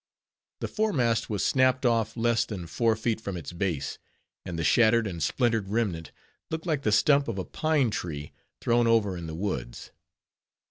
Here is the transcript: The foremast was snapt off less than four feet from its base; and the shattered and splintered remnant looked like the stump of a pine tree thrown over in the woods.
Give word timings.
The 0.61 0.67
foremast 0.67 1.29
was 1.29 1.45
snapt 1.45 1.85
off 1.85 2.17
less 2.17 2.43
than 2.45 2.65
four 2.65 2.95
feet 2.95 3.21
from 3.21 3.37
its 3.37 3.53
base; 3.53 3.99
and 4.43 4.57
the 4.57 4.63
shattered 4.63 5.05
and 5.05 5.21
splintered 5.21 5.69
remnant 5.69 6.11
looked 6.49 6.65
like 6.65 6.81
the 6.81 6.91
stump 6.91 7.27
of 7.27 7.37
a 7.37 7.45
pine 7.45 7.91
tree 7.91 8.31
thrown 8.61 8.87
over 8.87 9.15
in 9.15 9.27
the 9.27 9.35
woods. 9.35 9.91